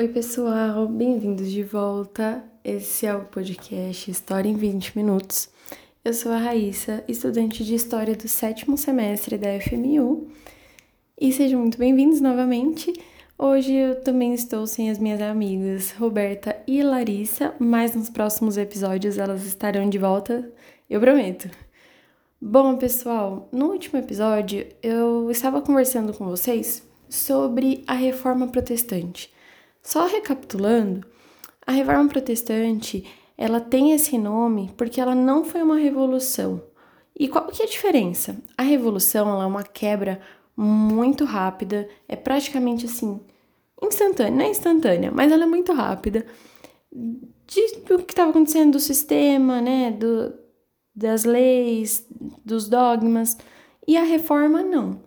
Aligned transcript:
Oi, 0.00 0.06
pessoal, 0.06 0.86
bem-vindos 0.86 1.50
de 1.50 1.64
volta. 1.64 2.44
Esse 2.62 3.04
é 3.04 3.12
o 3.12 3.24
podcast 3.24 4.08
História 4.08 4.48
em 4.48 4.54
20 4.54 4.96
Minutos. 4.96 5.48
Eu 6.04 6.14
sou 6.14 6.30
a 6.30 6.38
Raíssa, 6.38 7.02
estudante 7.08 7.64
de 7.64 7.74
História 7.74 8.14
do 8.14 8.28
sétimo 8.28 8.78
semestre 8.78 9.36
da 9.36 9.48
FMU, 9.60 10.28
e 11.20 11.32
sejam 11.32 11.58
muito 11.58 11.76
bem-vindos 11.76 12.20
novamente. 12.20 12.92
Hoje 13.36 13.74
eu 13.74 14.00
também 14.00 14.32
estou 14.34 14.68
sem 14.68 14.88
as 14.88 15.00
minhas 15.00 15.20
amigas 15.20 15.90
Roberta 15.90 16.56
e 16.64 16.80
Larissa, 16.80 17.52
mas 17.58 17.96
nos 17.96 18.08
próximos 18.08 18.56
episódios 18.56 19.18
elas 19.18 19.44
estarão 19.44 19.90
de 19.90 19.98
volta, 19.98 20.48
eu 20.88 21.00
prometo. 21.00 21.50
Bom, 22.40 22.76
pessoal, 22.76 23.48
no 23.50 23.66
último 23.72 23.98
episódio 23.98 24.64
eu 24.80 25.28
estava 25.28 25.60
conversando 25.60 26.12
com 26.12 26.24
vocês 26.24 26.86
sobre 27.08 27.82
a 27.84 27.94
reforma 27.94 28.46
protestante. 28.46 29.36
Só 29.88 30.06
recapitulando, 30.06 31.02
a 31.66 31.72
Reforma 31.72 32.10
Protestante, 32.10 33.06
ela 33.38 33.58
tem 33.58 33.92
esse 33.92 34.18
nome 34.18 34.70
porque 34.76 35.00
ela 35.00 35.14
não 35.14 35.46
foi 35.46 35.62
uma 35.62 35.78
revolução. 35.78 36.62
E 37.18 37.26
qual 37.26 37.46
que 37.46 37.62
é 37.62 37.64
a 37.64 37.68
diferença? 37.68 38.36
A 38.54 38.62
revolução 38.62 39.40
é 39.40 39.46
uma 39.46 39.62
quebra 39.62 40.20
muito 40.54 41.24
rápida, 41.24 41.88
é 42.06 42.16
praticamente 42.16 42.84
assim, 42.84 43.18
instantânea, 43.82 44.30
não 44.30 44.44
é 44.44 44.50
instantânea, 44.50 45.10
mas 45.10 45.32
ela 45.32 45.44
é 45.44 45.46
muito 45.46 45.72
rápida 45.72 46.26
de, 46.92 47.76
do 47.88 48.02
que 48.02 48.12
estava 48.12 48.28
acontecendo 48.28 48.72
do 48.72 48.80
sistema, 48.80 49.62
né, 49.62 49.90
do, 49.90 50.34
das 50.94 51.24
leis, 51.24 52.06
dos 52.44 52.68
dogmas. 52.68 53.38
E 53.86 53.96
a 53.96 54.02
reforma 54.02 54.62
não. 54.62 55.00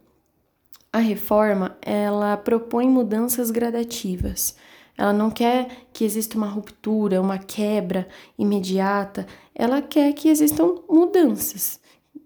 A 0.91 0.98
reforma, 0.98 1.77
ela 1.84 2.35
propõe 2.35 2.90
mudanças 2.90 3.52
gradativas. 3.52 4.55
Ela 4.98 5.13
não 5.13 5.30
quer 5.31 5.88
que 5.94 6.04
exista 6.04 6.38
uma 6.38 6.48
ruptura, 6.48 7.22
uma 7.22 7.38
quebra 7.38 8.08
imediata. 8.38 9.26
Ela 9.55 9.82
quer 9.82 10.13
que 10.13 10.29
existam 10.29 10.76
mudanças 10.90 11.79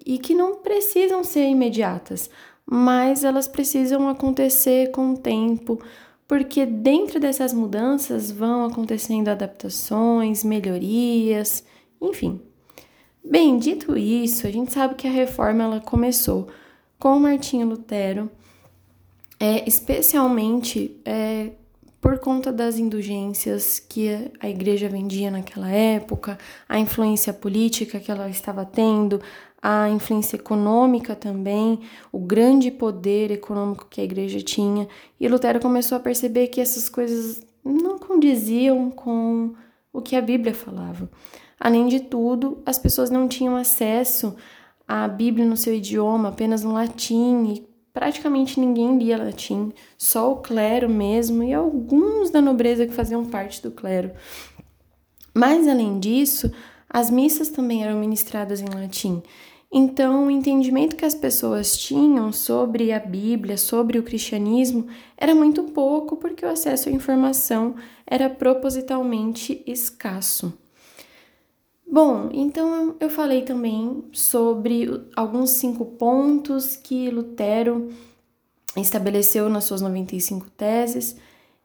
e 0.05 0.17
que 0.17 0.35
não 0.35 0.57
precisam 0.57 1.23
ser 1.23 1.47
imediatas, 1.47 2.29
mas 2.65 3.23
elas 3.23 3.47
precisam 3.47 4.07
acontecer 4.09 4.91
com 4.91 5.13
o 5.13 5.17
tempo, 5.17 5.79
porque 6.27 6.65
dentro 6.65 7.19
dessas 7.19 7.53
mudanças 7.53 8.31
vão 8.31 8.65
acontecendo 8.65 9.29
adaptações, 9.29 10.43
melhorias, 10.43 11.63
enfim. 12.01 12.41
Bem, 13.23 13.57
dito 13.57 13.97
isso, 13.97 14.45
a 14.45 14.51
gente 14.51 14.71
sabe 14.71 14.95
que 14.95 15.07
a 15.07 15.11
reforma 15.11 15.63
ela 15.63 15.79
começou 15.79 16.47
com 16.99 17.19
Martinho 17.19 17.67
Lutero, 17.67 18.29
é, 19.39 19.67
especialmente 19.67 20.99
é, 21.03 21.51
por 22.05 22.19
conta 22.19 22.53
das 22.53 22.77
indulgências 22.77 23.79
que 23.79 24.31
a 24.39 24.47
igreja 24.47 24.87
vendia 24.87 25.31
naquela 25.31 25.71
época, 25.71 26.37
a 26.69 26.77
influência 26.77 27.33
política 27.33 27.99
que 27.99 28.11
ela 28.11 28.29
estava 28.29 28.63
tendo, 28.63 29.19
a 29.59 29.89
influência 29.89 30.35
econômica 30.35 31.15
também, 31.15 31.79
o 32.11 32.19
grande 32.19 32.69
poder 32.69 33.31
econômico 33.31 33.87
que 33.89 33.99
a 33.99 34.03
igreja 34.03 34.39
tinha. 34.39 34.87
E 35.19 35.27
Lutero 35.27 35.59
começou 35.59 35.95
a 35.95 35.99
perceber 35.99 36.49
que 36.49 36.61
essas 36.61 36.87
coisas 36.87 37.41
não 37.63 37.97
condiziam 37.97 38.91
com 38.91 39.55
o 39.91 39.99
que 39.99 40.15
a 40.15 40.21
Bíblia 40.21 40.53
falava. 40.53 41.09
Além 41.59 41.87
de 41.87 42.01
tudo, 42.01 42.61
as 42.67 42.77
pessoas 42.77 43.09
não 43.09 43.27
tinham 43.27 43.55
acesso 43.55 44.35
à 44.87 45.07
Bíblia 45.07 45.43
no 45.43 45.57
seu 45.57 45.73
idioma, 45.73 46.29
apenas 46.29 46.63
no 46.63 46.71
latim, 46.71 47.45
e 47.45 47.74
praticamente 47.95 48.59
ninguém 48.59 48.97
lia 48.97 49.17
latim, 49.17 49.71
só 49.97 50.33
o 50.33 50.41
clero 50.41 50.89
mesmo 50.89 51.41
e 51.41 51.53
alguns 51.53 52.29
da 52.29 52.41
nobreza 52.41 52.85
que 52.85 52.93
faziam 52.93 53.23
parte 53.23 53.63
do 53.63 53.71
clero. 53.71 54.11
Mas 55.33 55.65
além 55.65 55.97
disso, 55.97 56.51
as 56.89 57.09
missas 57.09 57.47
também 57.47 57.85
eram 57.85 57.97
ministradas 57.97 58.59
em 58.59 58.65
latim. 58.65 59.23
Então, 59.71 60.27
o 60.27 60.31
entendimento 60.31 60.97
que 60.97 61.05
as 61.05 61.15
pessoas 61.15 61.77
tinham 61.77 62.33
sobre 62.33 62.91
a 62.91 62.99
Bíblia, 62.99 63.55
sobre 63.55 63.97
o 63.97 64.03
cristianismo, 64.03 64.87
era 65.17 65.33
muito 65.33 65.63
pouco 65.63 66.17
porque 66.17 66.45
o 66.45 66.49
acesso 66.49 66.89
à 66.89 66.91
informação 66.91 67.75
era 68.05 68.29
propositalmente 68.29 69.63
escasso. 69.65 70.53
Bom, 71.95 72.27
então 72.33 72.97
eu 72.99 73.09
falei 73.09 73.43
também 73.43 74.03
sobre 74.11 75.01
alguns 75.15 75.51
cinco 75.51 75.85
pontos 75.85 76.75
que 76.75 77.09
Lutero 77.09 77.87
estabeleceu 78.75 79.49
nas 79.49 79.63
suas 79.63 79.79
95 79.79 80.49
teses 80.49 81.15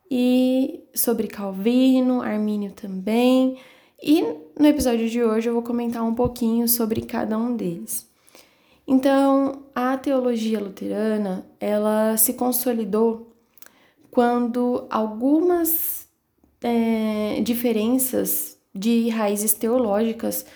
e 0.09 0.85
sobre 0.95 1.27
Calvino, 1.27 2.23
Armínio 2.23 2.71
também. 2.71 3.59
E 4.01 4.23
no 4.57 4.69
episódio 4.69 5.11
de 5.11 5.21
hoje 5.21 5.49
eu 5.49 5.53
vou 5.53 5.65
comentar 5.65 6.05
um 6.05 6.15
pouquinho 6.15 6.69
sobre 6.69 7.01
cada 7.01 7.37
um 7.37 7.57
deles. 7.57 8.09
Então, 8.87 9.65
a 9.75 9.97
teologia 9.99 10.61
luterana, 10.61 11.45
ela 11.59 12.17
se 12.17 12.35
consolidou 12.35 13.35
quando 14.13 14.87
algumas 14.91 16.09
é, 16.63 17.41
diferenças 17.43 18.60
de 18.75 19.09
raízes 19.09 19.53
teológicas 19.53 20.47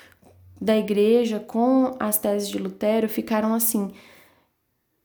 da 0.61 0.77
igreja 0.77 1.41
com 1.41 1.95
as 1.99 2.19
teses 2.19 2.49
de 2.49 2.59
Lutero 2.59 3.09
ficaram 3.09 3.53
assim 3.53 3.91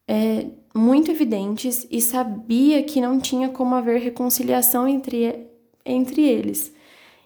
é, 0.08 0.48
muito 0.74 1.12
evidentes 1.12 1.88
e 1.90 2.02
sabia 2.02 2.84
que 2.84 3.02
não 3.02 3.20
tinha 3.20 3.50
como 3.50 3.76
haver 3.76 4.00
reconciliação 4.00 4.88
entre, 4.88 5.48
entre 5.86 6.24
eles. 6.24 6.74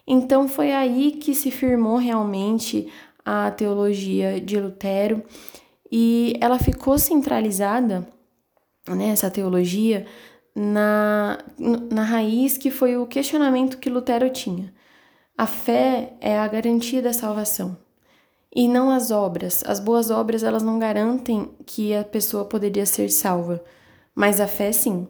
Então 0.06 0.48
foi 0.48 0.72
aí 0.72 1.12
que 1.12 1.34
se 1.34 1.50
firmou 1.50 1.96
realmente 1.96 2.90
a 3.24 3.50
teologia 3.50 4.40
de 4.40 4.60
Lutero 4.60 5.22
e 5.90 6.36
ela 6.40 6.58
ficou 6.58 6.98
centralizada, 6.98 8.06
né, 8.86 9.14
teologia, 9.32 10.06
na, 10.54 11.38
na 11.90 12.02
raiz 12.02 12.58
que 12.58 12.70
foi 12.70 12.96
o 12.96 13.06
questionamento 13.06 13.78
que 13.78 13.88
Lutero 13.88 14.28
tinha. 14.30 14.72
A 15.36 15.46
fé 15.46 16.12
é 16.20 16.38
a 16.38 16.46
garantia 16.46 17.02
da 17.02 17.12
salvação 17.12 17.76
e 18.54 18.68
não 18.68 18.90
as 18.90 19.10
obras. 19.10 19.64
As 19.66 19.80
boas 19.80 20.10
obras 20.10 20.44
elas 20.44 20.62
não 20.62 20.78
garantem 20.78 21.50
que 21.66 21.92
a 21.92 22.04
pessoa 22.04 22.44
poderia 22.44 22.86
ser 22.86 23.10
salva, 23.10 23.62
mas 24.14 24.40
a 24.40 24.46
fé 24.46 24.70
sim. 24.70 25.08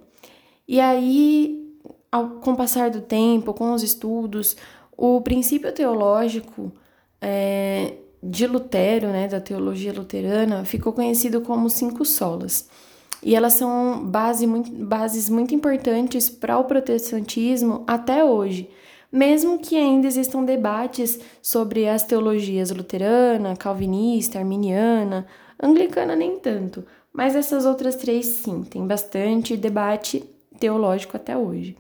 E 0.67 0.81
aí, 0.81 1.63
ao, 2.11 2.41
com 2.41 2.53
o 2.53 2.57
passar 2.57 2.91
do 2.91 3.03
tempo, 3.03 3.53
com 3.53 3.73
os 3.75 3.83
estudos, 3.83 4.57
o 4.97 5.21
princípio 5.21 5.71
teológico 5.73 6.73
é, 7.21 7.95
de 8.23 8.47
Lutero, 8.47 9.09
né, 9.09 9.29
da 9.29 9.41
teologia 9.43 9.93
luterana, 9.93 10.65
ficou 10.65 10.95
conhecido 10.95 11.43
como 11.43 11.69
cinco 11.69 12.03
solas. 12.03 12.67
E 13.23 13.35
elas 13.35 13.55
são 13.55 14.03
base 14.07 14.47
muito, 14.47 14.71
bases 14.71 15.29
muito 15.29 15.55
importantes 15.55 16.31
para 16.31 16.59
o 16.59 16.65
protestantismo 16.65 17.85
até 17.87 18.25
hoje 18.25 18.71
mesmo 19.15 19.61
que 19.61 19.77
ainda 19.77 20.09
existam 20.09 20.43
debates 20.43 21.21
sobre 21.41 21.89
as 21.89 22.03
teologias 22.03 22.73
luterana, 22.73 23.55
calvinista, 23.55 24.41
arminiana, 24.41 25.25
anglicana 25.63 26.17
nem 26.17 26.37
tanto, 26.41 26.85
mas 27.13 27.37
essas 27.37 27.65
outras 27.65 27.95
três 27.95 28.27
sim, 28.27 28.65
tem 28.65 28.85
bastante 28.85 29.57
debate 29.57 30.29
teológico 30.59 31.17
até 31.17 31.37
hoje. 31.37 31.77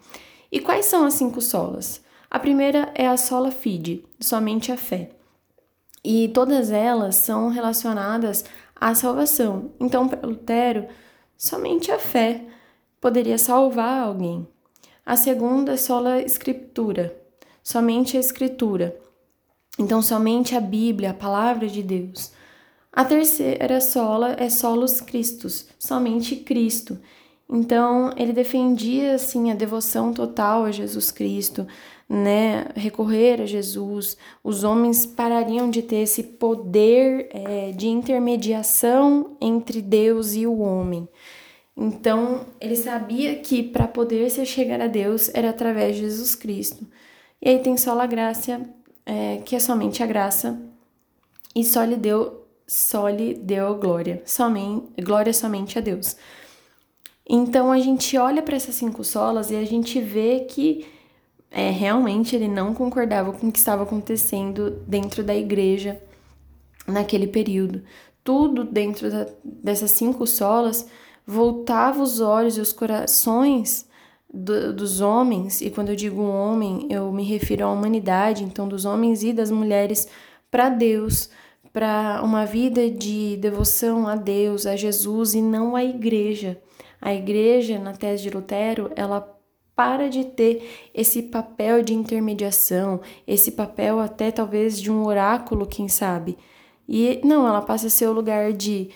E 0.51 0.61
quais 0.61 0.87
são 0.87 1.05
as 1.05 1.15
cinco 1.15 1.41
solas? 1.41 2.01
A 2.31 2.39
primeira 2.39 2.93
é 2.95 3.09
a 3.09 3.17
sola 3.17 3.51
fide, 3.51 4.05
somente 4.21 4.71
a 4.71 4.77
fé. 4.77 5.11
E 6.05 6.29
todas 6.29 6.71
elas 6.71 7.17
são 7.17 7.49
relacionadas 7.49 8.45
à 8.77 8.95
salvação. 8.95 9.73
Então, 9.81 10.07
para 10.07 10.25
Lutero, 10.25 10.87
somente 11.37 11.91
a 11.91 11.99
fé 11.99 12.45
poderia 13.01 13.39
salvar 13.39 14.05
alguém. 14.05 14.47
A 15.05 15.17
segunda 15.17 15.73
é 15.73 15.77
sola 15.77 16.23
escritura, 16.23 17.24
somente 17.65 18.17
a 18.19 18.21
Escritura. 18.21 18.97
Então, 19.79 20.01
somente 20.03 20.55
a 20.55 20.61
Bíblia, 20.61 21.11
a 21.11 21.15
palavra 21.15 21.67
de 21.67 21.83
Deus. 21.83 22.31
A 22.93 23.05
terceira 23.05 23.81
sola 23.81 24.37
é 24.39 24.49
solos 24.49 25.01
Christus, 25.01 25.67
somente 25.77 26.37
Cristo. 26.37 26.97
Então, 27.51 28.13
ele 28.17 28.33
defendia 28.33 29.15
assim 29.15 29.51
a 29.51 29.55
devoção 29.55 30.13
total 30.13 30.65
a 30.65 30.71
Jesus 30.71 31.11
Cristo, 31.11 31.67
né? 32.09 32.69
Recorrer 32.77 33.41
a 33.41 33.47
Jesus. 33.47 34.17
Os 34.43 34.63
homens 34.63 35.05
parariam 35.05 35.69
de 35.69 35.83
ter 35.83 35.97
esse 35.97 36.23
poder 36.23 37.29
é, 37.33 37.73
de 37.73 37.89
intermediação 37.89 39.37
entre 39.41 39.83
Deus 39.83 40.35
e 40.35 40.47
o 40.47 40.61
homem. 40.61 41.09
Então, 41.77 42.47
ele 42.61 42.77
sabia 42.77 43.35
que 43.37 43.63
para 43.63 43.89
poder 43.89 44.31
se 44.31 44.47
chegar 44.47 44.81
a 44.81 44.87
Deus 44.87 45.31
era 45.35 45.51
através 45.51 45.97
de 45.97 46.03
Jesus 46.03 46.37
Cristo. 46.37 46.87
E 47.45 47.51
aí 47.51 47.59
tem 47.59 47.77
só 47.77 48.01
a 48.01 48.07
graça, 48.07 48.63
é, 49.05 49.37
que 49.45 49.55
é 49.55 49.59
somente 49.59 50.03
a 50.03 50.07
graça, 50.07 50.59
e 51.55 51.63
só 51.63 51.85
lhe 51.85 51.95
deu, 51.95 52.47
só 52.67 53.07
lhe 53.07 53.35
deu 53.35 53.77
glória, 53.77 54.23
somente, 54.25 54.87
glória 55.03 55.35
somente 55.35 55.79
a 55.79 55.83
Deus. 55.83 56.17
Então 57.29 57.71
a 57.71 57.79
gente 57.79 58.17
olha 58.17 58.43
para 58.43 58.57
essas 58.57 58.75
cinco 58.75 59.05
solas 59.05 59.51
e 59.51 59.57
a 59.57 59.65
gente 59.65 60.01
vê 60.01 60.41
que 60.49 60.87
é, 61.51 61.69
realmente 61.69 62.35
ele 62.35 62.49
não 62.49 62.73
concordava 62.73 63.31
com 63.31 63.49
o 63.49 63.53
que 63.53 63.59
estava 63.59 63.83
acontecendo 63.83 64.83
dentro 64.89 65.23
da 65.23 65.35
igreja 65.35 66.03
naquele 66.87 67.27
período. 67.27 67.83
Tudo 68.25 68.65
dentro 68.65 69.11
da, 69.11 69.27
dessas 69.45 69.91
cinco 69.91 70.27
solas 70.27 70.89
voltava 71.27 72.03
os 72.03 72.21
olhos 72.21 72.57
e 72.57 72.61
os 72.63 72.73
corações 72.73 73.87
do, 74.35 74.73
dos 74.73 75.01
homens, 75.01 75.61
e 75.61 75.71
quando 75.71 75.91
eu 75.91 75.97
digo 75.97 76.21
homem, 76.21 76.89
eu 76.91 77.13
me 77.13 77.23
refiro 77.23 77.65
à 77.65 77.73
humanidade, 77.73 78.43
então 78.43 78.67
dos 78.67 78.85
homens 78.85 79.23
e 79.23 79.33
das 79.33 79.51
mulheres, 79.51 80.09
para 80.51 80.69
Deus, 80.69 81.31
para 81.73 82.21
uma 82.23 82.45
vida 82.45 82.91
de 82.91 83.37
devoção 83.37 84.09
a 84.09 84.17
Deus, 84.17 84.67
a 84.67 84.75
Jesus 84.75 85.35
e 85.35 85.41
não 85.41 85.77
à 85.77 85.85
igreja. 85.85 86.61
A 87.01 87.15
igreja, 87.15 87.79
na 87.79 87.93
tese 87.93 88.25
de 88.25 88.31
Lutero, 88.31 88.91
ela 88.97 89.21
para 89.77 90.09
de 90.09 90.25
ter 90.25 90.91
esse 90.95 91.23
papel 91.23 91.83
de 91.83 91.95
intermediação, 91.95 93.01
esse 93.27 93.53
papel 93.53 93.99
até 93.99 94.31
talvez 94.31 94.81
de 94.81 94.91
um 94.91 95.05
oráculo, 95.05 95.67
quem 95.67 95.89
sabe. 95.89 96.37
E 96.89 97.21
não, 97.25 97.47
ela 97.47 97.63
passa 97.63 97.89
a 97.89 97.91
ser 97.91 98.07
o 98.07 98.13
lugar 98.13 98.53
de 98.53 98.91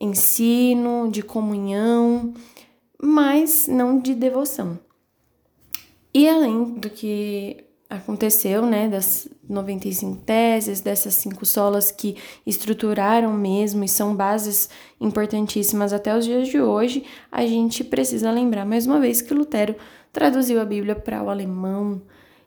ensino, 0.00 1.08
de 1.10 1.22
comunhão, 1.22 2.32
mas 3.02 3.66
não 3.66 3.98
de 3.98 4.14
devoção. 4.14 4.78
E 6.12 6.28
além 6.28 6.64
do 6.64 6.90
que 6.90 7.64
aconteceu, 7.88 8.64
né, 8.64 8.88
das 8.88 9.28
95 9.48 10.18
teses, 10.18 10.80
dessas 10.80 11.14
cinco 11.14 11.44
solas 11.44 11.90
que 11.90 12.16
estruturaram 12.46 13.32
mesmo 13.32 13.82
e 13.82 13.88
são 13.88 14.14
bases 14.14 14.70
importantíssimas 15.00 15.92
até 15.92 16.16
os 16.16 16.24
dias 16.24 16.48
de 16.48 16.60
hoje, 16.60 17.04
a 17.32 17.44
gente 17.44 17.82
precisa 17.82 18.30
lembrar 18.30 18.64
mais 18.64 18.86
uma 18.86 19.00
vez 19.00 19.20
que 19.20 19.34
Lutero 19.34 19.74
traduziu 20.12 20.60
a 20.60 20.64
Bíblia 20.64 20.94
para 20.94 21.22
o 21.22 21.28
alemão 21.28 22.00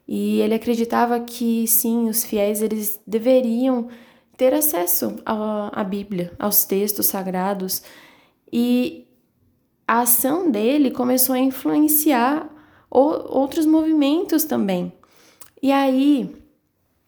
e 0.08 0.40
ele 0.40 0.54
acreditava 0.54 1.20
que 1.20 1.66
sim, 1.66 2.08
os 2.08 2.24
fiéis 2.24 2.62
eles 2.62 3.00
deveriam 3.06 3.88
ter 4.36 4.52
acesso 4.52 5.16
à, 5.24 5.84
Bíblia, 5.84 6.32
aos 6.38 6.64
textos 6.64 7.06
sagrados 7.06 7.82
e 8.52 9.03
a 9.86 10.00
ação 10.00 10.50
dele 10.50 10.90
começou 10.90 11.34
a 11.34 11.38
influenciar 11.38 12.50
outros 12.90 13.66
movimentos 13.66 14.44
também. 14.44 14.92
E 15.62 15.72
aí 15.72 16.34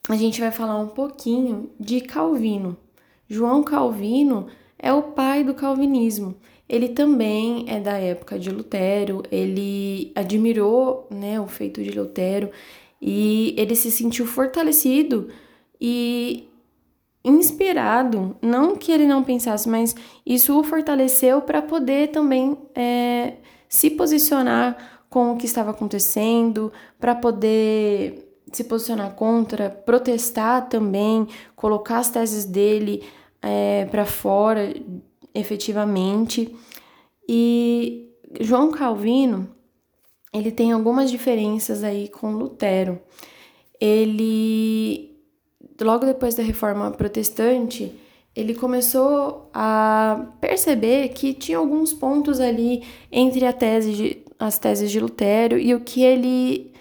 a 0.09 0.17
gente 0.17 0.41
vai 0.41 0.51
falar 0.51 0.79
um 0.79 0.89
pouquinho 0.89 1.71
de 1.79 2.01
Calvino. 2.01 2.77
João 3.29 3.63
Calvino 3.63 4.47
é 4.79 4.93
o 4.93 5.03
pai 5.03 5.43
do 5.43 5.55
calvinismo. 5.55 6.37
Ele 6.69 6.89
também 6.89 7.65
é 7.69 7.79
da 7.79 7.97
época 7.97 8.39
de 8.39 8.51
Lutero, 8.51 9.23
ele 9.31 10.13
admirou 10.15 11.07
né, 11.11 11.41
o 11.41 11.47
feito 11.47 11.83
de 11.83 11.91
Lutero 11.91 12.51
e 13.01 13.55
ele 13.57 13.77
se 13.77 13.91
sentiu 13.91 14.27
fortalecido 14.27 15.29
e 15.81 16.49
inspirado. 17.27 18.37
Não 18.41 18.77
que 18.77 18.93
ele 18.93 19.07
não 19.07 19.23
pensasse, 19.25 19.69
mas 19.69 19.95
isso 20.25 20.59
o 20.59 20.63
fortaleceu 20.63 21.43
para 21.43 21.61
poder 21.61 22.09
também 22.09 22.57
é, 22.75 23.35
se 23.69 23.91
posicionar 23.91 25.01
com 25.11 25.33
o 25.33 25.37
que 25.37 25.47
estava 25.47 25.71
acontecendo, 25.73 26.73
para 26.99 27.15
poder 27.15 28.27
se 28.53 28.65
posicionar 28.65 29.15
contra, 29.15 29.69
protestar 29.71 30.69
também, 30.69 31.27
colocar 31.55 31.99
as 31.99 32.11
teses 32.11 32.45
dele 32.45 33.03
é, 33.43 33.87
para 33.87 34.05
fora 34.05 34.73
efetivamente. 35.35 36.55
E 37.29 38.11
João 38.41 38.71
Calvino, 38.71 39.49
ele 40.33 40.51
tem 40.51 40.73
algumas 40.73 41.11
diferenças 41.11 41.83
aí 41.83 42.09
com 42.09 42.33
Lutero. 42.33 43.01
Ele, 43.81 45.16
logo 45.81 46.05
depois 46.05 46.35
da 46.35 46.43
reforma 46.43 46.91
protestante, 46.91 47.95
ele 48.35 48.55
começou 48.55 49.49
a 49.53 50.27
perceber 50.41 51.09
que 51.11 51.33
tinha 51.33 51.59
alguns 51.59 51.93
pontos 51.93 52.39
ali 52.41 52.83
entre 53.11 53.47
a 53.47 53.53
tese 53.53 53.93
de, 53.93 54.19
as 54.39 54.59
teses 54.59 54.91
de 54.91 55.01
Lutero 55.01 55.59
e 55.59 55.75
o 55.75 55.81
que 55.81 56.03
ele 56.03 56.73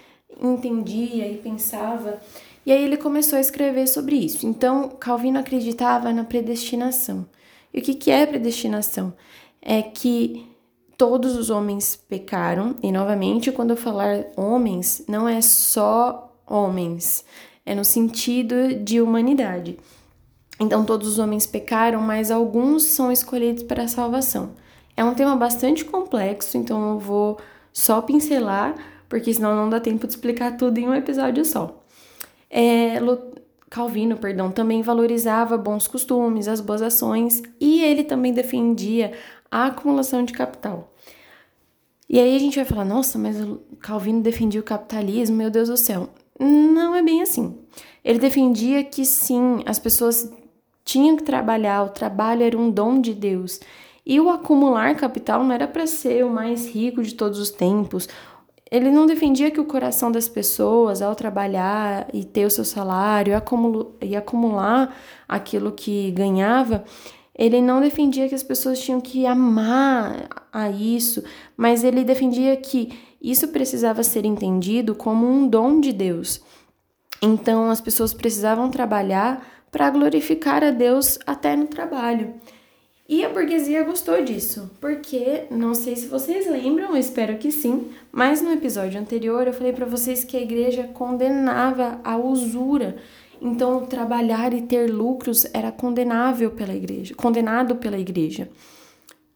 entendia 0.42 1.26
e 1.26 1.38
pensava. 1.38 2.20
E 2.64 2.72
aí 2.72 2.84
ele 2.84 2.96
começou 2.96 3.38
a 3.38 3.40
escrever 3.40 3.86
sobre 3.86 4.16
isso. 4.16 4.46
Então, 4.46 4.88
Calvino 4.88 5.38
acreditava 5.38 6.12
na 6.12 6.24
predestinação. 6.24 7.26
E 7.72 7.78
o 7.78 7.82
que, 7.82 7.94
que 7.94 8.10
é 8.10 8.26
predestinação? 8.26 9.14
É 9.62 9.80
que 9.80 10.46
todos 10.98 11.36
os 11.36 11.48
homens 11.48 11.96
pecaram, 11.96 12.74
e 12.82 12.90
novamente, 12.90 13.52
quando 13.52 13.70
eu 13.70 13.76
falar 13.76 14.26
homens, 14.36 15.04
não 15.06 15.28
é 15.28 15.40
só 15.40 16.34
homens, 16.46 17.24
é 17.66 17.74
no 17.74 17.84
sentido 17.84 18.74
de 18.76 19.00
humanidade. 19.00 19.76
Então, 20.58 20.84
todos 20.84 21.08
os 21.08 21.18
homens 21.18 21.46
pecaram, 21.46 22.00
mas 22.00 22.30
alguns 22.30 22.84
são 22.84 23.12
escolhidos 23.12 23.64
para 23.64 23.82
a 23.82 23.88
salvação. 23.88 24.52
É 24.96 25.04
um 25.04 25.14
tema 25.14 25.36
bastante 25.36 25.84
complexo, 25.84 26.56
então 26.56 26.92
eu 26.92 26.98
vou 26.98 27.38
só 27.72 28.00
pincelar, 28.00 28.74
porque 29.08 29.34
senão 29.34 29.54
não 29.54 29.68
dá 29.68 29.78
tempo 29.78 30.06
de 30.06 30.14
explicar 30.14 30.56
tudo 30.56 30.78
em 30.78 30.88
um 30.88 30.94
episódio 30.94 31.44
só. 31.44 31.82
É, 32.48 32.98
Calvino, 33.68 34.16
perdão, 34.16 34.50
também 34.50 34.80
valorizava 34.80 35.58
bons 35.58 35.86
costumes, 35.86 36.48
as 36.48 36.60
boas 36.60 36.80
ações 36.80 37.42
e 37.60 37.82
ele 37.82 38.04
também 38.04 38.32
defendia 38.32 39.12
a 39.50 39.66
acumulação 39.66 40.24
de 40.24 40.32
capital. 40.32 40.94
E 42.08 42.18
aí 42.20 42.34
a 42.36 42.38
gente 42.38 42.56
vai 42.56 42.64
falar, 42.64 42.84
nossa, 42.84 43.18
mas 43.18 43.36
Calvino 43.80 44.22
defendia 44.22 44.60
o 44.60 44.64
capitalismo, 44.64 45.36
meu 45.36 45.50
Deus 45.50 45.68
do 45.68 45.76
céu. 45.76 46.08
Não 46.38 46.94
é 46.94 47.02
bem 47.02 47.22
assim. 47.22 47.58
Ele 48.04 48.18
defendia 48.18 48.84
que 48.84 49.04
sim, 49.04 49.62
as 49.66 49.78
pessoas 49.78 50.30
tinham 50.84 51.16
que 51.16 51.24
trabalhar, 51.24 51.82
o 51.82 51.88
trabalho 51.88 52.42
era 52.42 52.56
um 52.56 52.70
dom 52.70 53.00
de 53.00 53.12
Deus. 53.12 53.60
E 54.04 54.20
o 54.20 54.30
acumular 54.30 54.94
capital 54.94 55.42
não 55.42 55.52
era 55.52 55.66
para 55.66 55.86
ser 55.86 56.24
o 56.24 56.30
mais 56.30 56.68
rico 56.68 57.02
de 57.02 57.14
todos 57.14 57.40
os 57.40 57.50
tempos. 57.50 58.08
Ele 58.70 58.90
não 58.90 59.06
defendia 59.06 59.50
que 59.50 59.60
o 59.60 59.64
coração 59.64 60.12
das 60.12 60.28
pessoas, 60.28 61.02
ao 61.02 61.14
trabalhar 61.14 62.08
e 62.12 62.24
ter 62.24 62.46
o 62.46 62.50
seu 62.50 62.64
salário 62.64 63.32
e 64.00 64.16
acumular 64.16 64.96
aquilo 65.28 65.72
que 65.72 66.10
ganhava, 66.12 66.84
ele 67.38 67.60
não 67.60 67.80
defendia 67.80 68.28
que 68.28 68.34
as 68.34 68.42
pessoas 68.42 68.80
tinham 68.80 69.00
que 69.00 69.26
amar 69.26 70.28
a 70.52 70.70
isso, 70.70 71.22
mas 71.56 71.84
ele 71.84 72.02
defendia 72.02 72.56
que 72.56 72.98
isso 73.30 73.48
precisava 73.48 74.02
ser 74.02 74.24
entendido 74.24 74.94
como 74.94 75.26
um 75.26 75.48
dom 75.48 75.80
de 75.80 75.92
Deus. 75.92 76.40
Então 77.20 77.70
as 77.70 77.80
pessoas 77.80 78.14
precisavam 78.14 78.70
trabalhar 78.70 79.46
para 79.70 79.90
glorificar 79.90 80.62
a 80.62 80.70
Deus 80.70 81.18
até 81.26 81.56
no 81.56 81.66
trabalho. 81.66 82.34
E 83.08 83.24
a 83.24 83.28
burguesia 83.28 83.84
gostou 83.84 84.22
disso, 84.22 84.70
porque 84.80 85.44
não 85.50 85.74
sei 85.74 85.94
se 85.94 86.06
vocês 86.06 86.50
lembram, 86.50 86.96
espero 86.96 87.36
que 87.38 87.52
sim, 87.52 87.88
mas 88.10 88.42
no 88.42 88.52
episódio 88.52 89.00
anterior 89.00 89.46
eu 89.46 89.52
falei 89.52 89.72
para 89.72 89.86
vocês 89.86 90.24
que 90.24 90.36
a 90.36 90.40
igreja 90.40 90.84
condenava 90.92 92.00
a 92.02 92.16
usura. 92.16 92.96
Então, 93.40 93.86
trabalhar 93.86 94.52
e 94.54 94.62
ter 94.62 94.90
lucros 94.90 95.46
era 95.52 95.70
condenável 95.70 96.50
pela 96.50 96.74
igreja, 96.74 97.14
condenado 97.14 97.76
pela 97.76 97.98
igreja. 97.98 98.48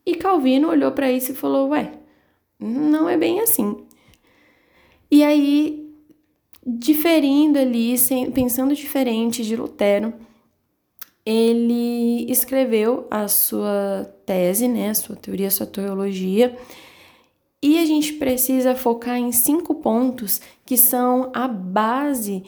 E 0.04 0.16
Calvino 0.16 0.68
olhou 0.68 0.90
para 0.90 1.12
isso 1.12 1.30
e 1.30 1.36
falou: 1.36 1.68
"Ué, 1.68 1.92
não 2.60 3.08
é 3.08 3.16
bem 3.16 3.40
assim". 3.40 3.76
E 5.10 5.24
aí, 5.24 5.90
diferindo 6.66 7.58
ali, 7.58 7.94
pensando 8.32 8.74
diferente 8.74 9.44
de 9.44 9.56
Lutero, 9.56 10.12
ele 11.24 12.30
escreveu 12.30 13.06
a 13.10 13.28
sua 13.28 14.12
tese, 14.24 14.68
né, 14.68 14.92
sua 14.94 15.16
teoria, 15.16 15.50
sua 15.50 15.66
teologia, 15.66 16.56
e 17.62 17.78
a 17.78 17.84
gente 17.84 18.14
precisa 18.14 18.74
focar 18.74 19.18
em 19.18 19.32
cinco 19.32 19.74
pontos 19.76 20.40
que 20.64 20.76
são 20.76 21.30
a 21.34 21.46
base 21.46 22.42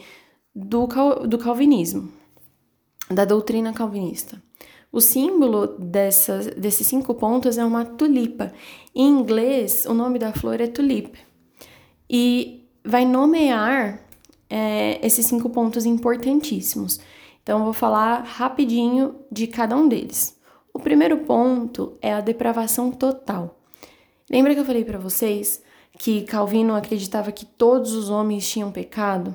do, 0.55 0.87
do 1.27 1.37
calvinismo, 1.37 2.11
da 3.09 3.23
doutrina 3.23 3.71
calvinista. 3.73 4.41
O 4.93 5.01
símbolo 5.01 5.65
dessas, 5.79 6.45
desses 6.45 6.85
cinco 6.85 7.15
pontos 7.15 7.57
é 7.57 7.65
uma 7.65 7.83
tulipa. 7.83 8.53
Em 8.93 9.07
inglês, 9.07 9.87
o 9.89 9.93
nome 9.95 10.19
da 10.19 10.31
flor 10.31 10.61
é 10.61 10.67
tulip. 10.67 11.17
E 12.07 12.69
vai 12.85 13.03
nomear 13.03 14.05
é, 14.47 15.03
esses 15.03 15.25
cinco 15.25 15.49
pontos 15.49 15.87
importantíssimos. 15.87 16.99
Então, 17.41 17.63
vou 17.63 17.73
falar 17.73 18.21
rapidinho 18.21 19.15
de 19.31 19.47
cada 19.47 19.75
um 19.75 19.87
deles. 19.87 20.39
O 20.71 20.77
primeiro 20.77 21.17
ponto 21.21 21.97
é 21.99 22.13
a 22.13 22.21
depravação 22.21 22.91
total. 22.91 23.59
Lembra 24.29 24.53
que 24.53 24.59
eu 24.59 24.65
falei 24.65 24.85
para 24.85 24.99
vocês 24.99 25.63
que 25.97 26.21
Calvino 26.21 26.75
acreditava 26.75 27.31
que 27.31 27.47
todos 27.47 27.93
os 27.93 28.11
homens 28.11 28.47
tinham 28.47 28.71
pecado? 28.71 29.33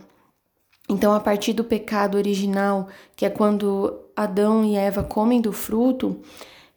Então, 0.88 1.12
a 1.12 1.21
partir 1.21 1.52
do 1.52 1.62
pecado 1.62 2.16
original, 2.16 2.88
que 3.14 3.26
é 3.26 3.30
quando 3.30 4.00
Adão 4.16 4.64
e 4.64 4.75
Eva 4.75 5.04
comem 5.04 5.40
do 5.40 5.52
fruto, 5.52 6.21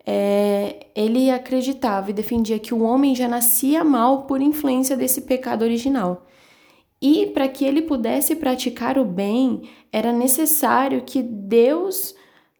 é, 0.05 0.87
ele 0.93 1.31
acreditava 1.31 2.09
e 2.09 2.13
defendia 2.13 2.59
que 2.59 2.73
o 2.73 2.81
homem 2.81 3.15
já 3.15 3.27
nascia 3.27 3.83
mal 3.83 4.23
por 4.23 4.41
influência 4.41 4.97
desse 4.97 5.21
pecado 5.21 5.61
original. 5.61 6.27
E 7.01 7.27
para 7.27 7.47
que 7.47 7.63
ele 7.63 7.81
pudesse 7.81 8.35
praticar 8.35 8.97
o 8.97 9.05
bem, 9.05 9.69
era 9.91 10.11
necessário 10.11 11.03
que 11.03 11.23
Deus 11.23 12.13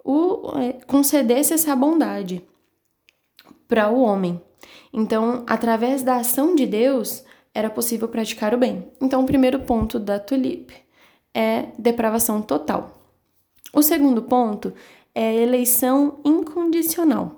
o 0.04 0.58
é, 0.58 0.74
concedesse 0.88 1.54
essa 1.54 1.76
bondade 1.76 2.44
para 3.68 3.90
o 3.90 4.02
homem. 4.02 4.42
Então, 4.92 5.44
através 5.48 6.02
da 6.02 6.16
ação 6.16 6.56
de 6.56 6.66
Deus, 6.66 7.24
era 7.54 7.70
possível 7.70 8.08
praticar 8.08 8.54
o 8.54 8.58
bem. 8.58 8.88
Então, 9.00 9.22
o 9.22 9.26
primeiro 9.26 9.60
ponto 9.60 10.00
da 10.00 10.20
tulipe 10.20 10.81
é 11.34 11.68
depravação 11.78 12.42
total. 12.42 12.98
O 13.74 13.82
segundo 13.82 14.22
ponto 14.24 14.74
é 15.16 15.36
eleição 15.36 16.20
incondicional. 16.24 17.38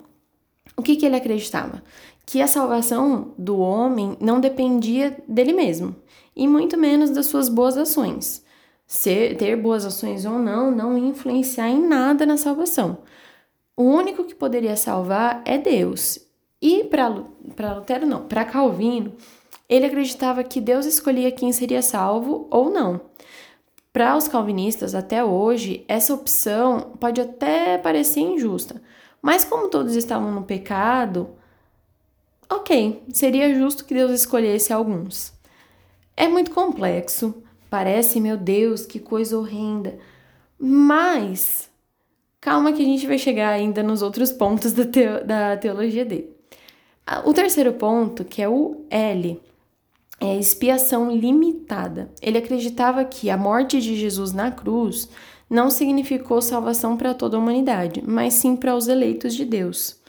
O 0.76 0.82
que, 0.82 0.96
que 0.96 1.06
ele 1.06 1.16
acreditava? 1.16 1.84
Que 2.26 2.42
a 2.42 2.48
salvação 2.48 3.34
do 3.38 3.60
homem 3.60 4.18
não 4.20 4.40
dependia 4.40 5.18
dele 5.28 5.54
mesmo, 5.54 5.96
e 6.36 6.48
muito 6.48 6.78
menos 6.78 7.12
das 7.12 7.28
suas 7.28 7.50
boas 7.50 7.78
ações. 7.78 8.44
Ser, 8.88 9.38
ter 9.38 9.56
boas 9.56 9.86
ações 9.86 10.26
ou 10.26 10.40
não, 10.40 10.72
não 10.72 10.98
influenciar 10.98 11.70
em 11.70 11.82
nada 11.82 12.26
na 12.26 12.38
salvação. 12.38 13.00
O 13.76 13.84
único 13.84 14.24
que 14.24 14.36
poderia 14.36 14.76
salvar 14.76 15.42
é 15.46 15.58
Deus. 15.58 16.20
E 16.62 16.84
para 16.86 17.08
Lutero, 17.74 18.06
não, 18.06 18.24
para 18.26 18.46
Calvino, 18.46 19.14
ele 19.68 19.86
acreditava 19.86 20.44
que 20.44 20.62
Deus 20.62 20.86
escolhia 20.86 21.32
quem 21.32 21.52
seria 21.52 21.82
salvo 21.82 22.48
ou 22.50 22.70
não. 22.70 23.02
Para 23.94 24.18
os 24.18 24.28
calvinistas, 24.28 24.96
até 24.96 25.24
hoje, 25.24 25.86
essa 25.88 26.16
opção 26.16 26.94
pode 27.00 27.22
até 27.22 27.78
parecer 27.78 28.22
injusta, 28.22 28.82
mas 29.22 29.46
como 29.46 29.70
todos 29.70 29.96
estavam 29.96 30.32
no 30.32 30.42
pecado, 30.42 31.30
ok, 32.50 33.04
seria 33.14 33.54
justo 33.54 33.86
que 33.86 33.94
Deus 33.94 34.12
escolhesse 34.12 34.74
alguns. 34.74 35.32
É 36.18 36.28
muito 36.28 36.50
complexo, 36.50 37.44
parece, 37.70 38.20
meu 38.20 38.36
Deus, 38.36 38.84
que 38.84 39.00
coisa 39.00 39.38
horrenda, 39.38 40.00
mas 40.58 41.70
calma 42.42 42.74
que 42.74 42.82
a 42.82 42.86
gente 42.86 43.06
vai 43.06 43.20
chegar 43.20 43.50
ainda 43.50 43.84
nos 43.84 44.02
outros 44.02 44.32
pontos 44.32 44.74
da, 44.74 44.86
teo 44.86 45.24
da 45.24 45.56
teologia 45.56 46.04
dele. 46.04 46.36
O 47.26 47.32
terceiro 47.32 47.74
ponto, 47.74 48.26
que 48.26 48.42
é 48.42 48.50
o 48.50 48.86
L, 48.90 49.40
é, 50.20 50.38
expiação 50.38 51.12
limitada. 51.12 52.12
Ele 52.22 52.38
acreditava 52.38 53.04
que 53.04 53.30
a 53.30 53.38
morte 53.38 53.82
de 53.82 53.96
Jesus 53.96 54.32
na 54.32 54.52
cruz 54.52 55.10
não 55.50 55.70
significou 55.70 56.42
salvação 56.42 56.98
para 56.98 57.14
toda 57.14 57.38
a 57.38 57.40
humanidade, 57.40 58.02
mas 58.06 58.34
sim 58.34 58.56
para 58.56 58.76
os 58.76 58.88
eleitos 58.88 59.36
de 59.36 59.46
Deus. 59.46 60.02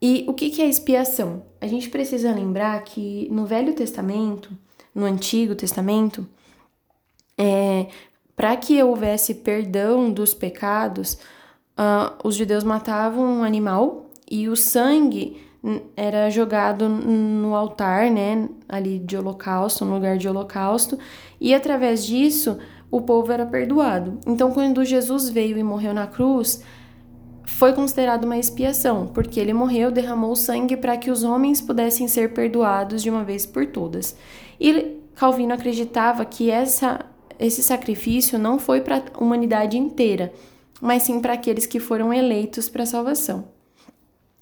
E 0.00 0.24
o 0.28 0.34
que 0.34 0.62
é 0.62 0.66
expiação? 0.66 1.42
A 1.60 1.66
gente 1.66 1.88
precisa 1.88 2.32
lembrar 2.32 2.82
que 2.84 3.28
no 3.30 3.46
Velho 3.46 3.74
Testamento, 3.74 4.50
no 4.94 5.04
Antigo 5.04 5.54
Testamento, 5.54 6.26
é, 7.36 7.86
para 8.34 8.56
que 8.56 8.82
houvesse 8.82 9.34
perdão 9.34 10.12
dos 10.12 10.34
pecados, 10.34 11.14
uh, 11.78 12.16
os 12.22 12.34
judeus 12.34 12.62
matavam 12.62 13.24
um 13.24 13.42
animal 13.42 14.10
e 14.30 14.48
o 14.48 14.56
sangue 14.56 15.42
era 15.96 16.30
jogado 16.30 16.88
no 16.88 17.54
altar, 17.54 18.10
né, 18.10 18.48
ali 18.68 18.98
de 18.98 19.16
holocausto, 19.16 19.84
no 19.84 19.94
lugar 19.94 20.16
de 20.16 20.28
holocausto, 20.28 20.98
e 21.40 21.54
através 21.54 22.04
disso 22.04 22.58
o 22.90 23.00
povo 23.00 23.32
era 23.32 23.44
perdoado. 23.44 24.18
Então, 24.26 24.52
quando 24.52 24.84
Jesus 24.84 25.28
veio 25.28 25.58
e 25.58 25.62
morreu 25.62 25.92
na 25.92 26.06
cruz, 26.06 26.62
foi 27.44 27.72
considerado 27.72 28.24
uma 28.24 28.38
expiação, 28.38 29.06
porque 29.06 29.40
ele 29.40 29.52
morreu, 29.52 29.90
derramou 29.90 30.34
sangue 30.36 30.76
para 30.76 30.96
que 30.96 31.10
os 31.10 31.24
homens 31.24 31.60
pudessem 31.60 32.06
ser 32.06 32.32
perdoados 32.32 33.02
de 33.02 33.10
uma 33.10 33.24
vez 33.24 33.46
por 33.46 33.66
todas. 33.66 34.16
E 34.60 34.98
Calvino 35.14 35.54
acreditava 35.54 36.24
que 36.24 36.50
essa, 36.50 37.04
esse 37.38 37.62
sacrifício 37.62 38.38
não 38.38 38.58
foi 38.58 38.80
para 38.80 39.02
a 39.12 39.22
humanidade 39.22 39.76
inteira, 39.76 40.32
mas 40.80 41.04
sim 41.04 41.20
para 41.20 41.32
aqueles 41.32 41.66
que 41.66 41.80
foram 41.80 42.12
eleitos 42.12 42.68
para 42.68 42.82
a 42.82 42.86
salvação. 42.86 43.55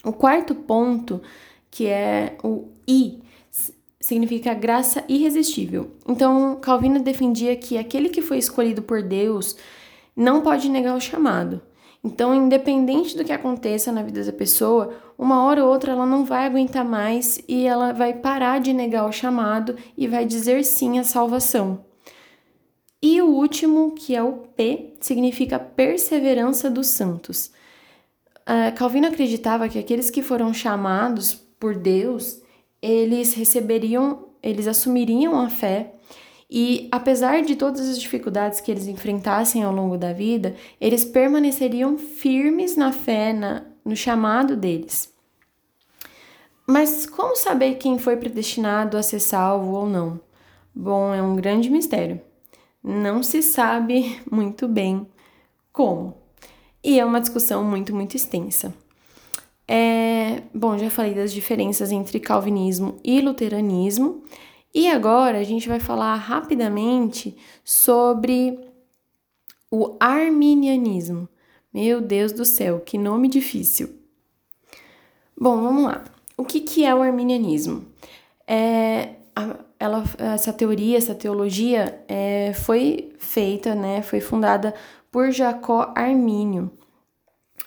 O 0.04 0.12
quarto 0.12 0.54
ponto, 0.54 1.22
que 1.70 1.86
é 1.86 2.36
o 2.42 2.68
I, 2.86 3.22
significa 3.98 4.52
graça 4.52 5.02
irresistível. 5.08 5.90
Então, 6.06 6.58
Calvino 6.60 7.00
defendia 7.00 7.56
que 7.56 7.78
aquele 7.78 8.10
que 8.10 8.20
foi 8.20 8.36
escolhido 8.36 8.82
por 8.82 9.02
Deus 9.02 9.56
não 10.14 10.42
pode 10.42 10.68
negar 10.68 10.94
o 10.94 11.00
chamado. 11.00 11.62
Então, 12.04 12.34
independente 12.34 13.16
do 13.16 13.24
que 13.24 13.32
aconteça 13.32 13.90
na 13.90 14.02
vida 14.02 14.22
da 14.22 14.32
pessoa, 14.32 14.92
uma 15.16 15.42
hora 15.42 15.64
ou 15.64 15.70
outra 15.70 15.92
ela 15.92 16.04
não 16.04 16.22
vai 16.22 16.44
aguentar 16.44 16.84
mais 16.84 17.40
e 17.48 17.64
ela 17.64 17.94
vai 17.94 18.12
parar 18.12 18.60
de 18.60 18.74
negar 18.74 19.08
o 19.08 19.12
chamado 19.12 19.74
e 19.96 20.06
vai 20.06 20.26
dizer 20.26 20.64
sim 20.64 20.98
à 20.98 21.02
salvação. 21.02 21.82
E 23.00 23.22
o 23.22 23.26
último, 23.26 23.92
que 23.92 24.14
é 24.14 24.22
o 24.22 24.32
P, 24.32 24.96
significa 25.00 25.58
perseverança 25.58 26.70
dos 26.70 26.88
santos 26.88 27.50
uh, 28.48 28.74
Calvino 28.74 29.08
acreditava 29.08 29.68
que 29.68 29.78
aqueles 29.78 30.10
que 30.10 30.22
foram 30.22 30.52
chamados 30.52 31.34
por 31.58 31.76
Deus, 31.76 32.40
eles 32.80 33.34
receberiam, 33.34 34.28
eles 34.42 34.66
assumiriam 34.66 35.38
a 35.40 35.48
fé 35.48 35.94
e 36.56 36.88
apesar 36.92 37.42
de 37.42 37.56
todas 37.56 37.88
as 37.88 37.98
dificuldades 37.98 38.60
que 38.60 38.70
eles 38.70 38.86
enfrentassem 38.86 39.62
ao 39.62 39.74
longo 39.74 39.96
da 39.98 40.12
vida, 40.12 40.54
eles 40.80 41.04
permaneceriam 41.04 41.98
firmes 41.98 42.76
na 42.76 42.92
fé, 42.92 43.32
na, 43.32 43.64
no 43.84 43.96
chamado 43.96 44.56
deles. 44.56 45.12
Mas 46.66 47.06
como 47.06 47.36
saber 47.36 47.74
quem 47.74 47.98
foi 47.98 48.16
predestinado 48.16 48.96
a 48.96 49.02
ser 49.02 49.20
salvo 49.20 49.72
ou 49.72 49.88
não? 49.88 50.20
Bom, 50.74 51.12
é 51.12 51.20
um 51.20 51.36
grande 51.36 51.68
mistério. 51.70 52.20
Não 52.82 53.22
se 53.22 53.42
sabe 53.42 54.20
muito 54.30 54.68
bem 54.68 55.06
como 55.72 56.23
e 56.84 57.00
é 57.00 57.04
uma 57.04 57.20
discussão 57.20 57.64
muito, 57.64 57.94
muito 57.94 58.14
extensa. 58.14 58.74
É, 59.66 60.42
bom, 60.52 60.76
já 60.76 60.90
falei 60.90 61.14
das 61.14 61.32
diferenças 61.32 61.90
entre 61.90 62.20
calvinismo 62.20 63.00
e 63.02 63.22
luteranismo, 63.22 64.22
e 64.74 64.90
agora 64.90 65.38
a 65.38 65.44
gente 65.44 65.66
vai 65.68 65.80
falar 65.80 66.14
rapidamente 66.16 67.34
sobre 67.64 68.58
o 69.70 69.96
arminianismo. 69.98 71.28
Meu 71.72 72.00
Deus 72.00 72.32
do 72.32 72.44
céu, 72.44 72.80
que 72.80 72.98
nome 72.98 73.28
difícil. 73.28 73.88
Bom, 75.36 75.62
vamos 75.62 75.84
lá. 75.84 76.04
O 76.36 76.44
que, 76.44 76.60
que 76.60 76.84
é 76.84 76.94
o 76.94 77.02
arminianismo? 77.02 77.86
É, 78.46 79.14
ela, 79.78 80.04
essa 80.18 80.52
teoria, 80.52 80.96
essa 80.96 81.14
teologia 81.14 82.02
é, 82.08 82.52
foi 82.54 83.12
feita, 83.18 83.74
né, 83.74 84.02
foi 84.02 84.20
fundada 84.20 84.74
por 85.14 85.30
Jacó 85.30 85.92
Armínio. 85.94 86.72